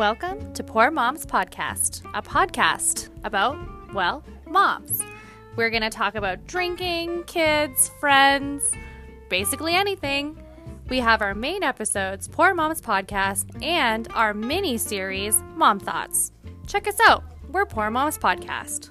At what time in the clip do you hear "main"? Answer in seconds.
11.34-11.62